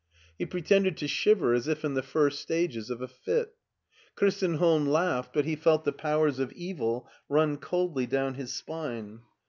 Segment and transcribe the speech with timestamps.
[0.39, 3.53] He pretended to shiver as if in the first stages of a fit.
[4.15, 9.19] Christenholm laughed, but he felt the powers of evil run coldly down his spine.